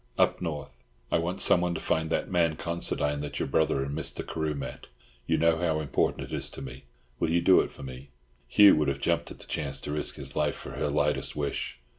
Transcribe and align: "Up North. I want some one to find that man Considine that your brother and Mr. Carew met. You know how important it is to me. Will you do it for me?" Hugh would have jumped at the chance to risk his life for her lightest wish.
"Up 0.17 0.41
North. 0.41 0.83
I 1.11 1.19
want 1.19 1.39
some 1.41 1.61
one 1.61 1.75
to 1.75 1.79
find 1.79 2.09
that 2.09 2.27
man 2.27 2.55
Considine 2.55 3.19
that 3.19 3.37
your 3.37 3.47
brother 3.47 3.83
and 3.83 3.95
Mr. 3.95 4.25
Carew 4.25 4.55
met. 4.55 4.87
You 5.27 5.37
know 5.37 5.59
how 5.59 5.79
important 5.79 6.27
it 6.31 6.35
is 6.35 6.49
to 6.49 6.61
me. 6.63 6.85
Will 7.19 7.29
you 7.29 7.39
do 7.39 7.61
it 7.61 7.71
for 7.71 7.83
me?" 7.83 8.09
Hugh 8.47 8.75
would 8.77 8.87
have 8.87 8.99
jumped 8.99 9.29
at 9.29 9.37
the 9.37 9.45
chance 9.45 9.79
to 9.81 9.91
risk 9.91 10.15
his 10.15 10.35
life 10.35 10.55
for 10.55 10.71
her 10.71 10.89
lightest 10.89 11.35
wish. 11.35 11.77